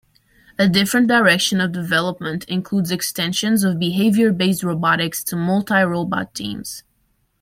A 0.57 0.67
different 0.67 1.07
direction 1.07 1.61
of 1.61 1.73
development 1.73 2.43
includes 2.45 2.89
extensions 2.89 3.63
of 3.63 3.77
behavior-based 3.77 4.63
robotics 4.63 5.23
to 5.25 5.35
multi-robot 5.35 6.33
teams. 6.33 6.81